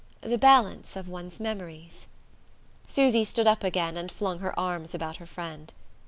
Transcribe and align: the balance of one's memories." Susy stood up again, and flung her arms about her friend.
the 0.21 0.35
balance 0.39 0.95
of 0.95 1.07
one's 1.07 1.39
memories." 1.39 2.07
Susy 2.87 3.23
stood 3.23 3.45
up 3.45 3.63
again, 3.63 3.95
and 3.97 4.11
flung 4.11 4.39
her 4.39 4.59
arms 4.59 4.95
about 4.95 5.17
her 5.17 5.27
friend. 5.27 5.73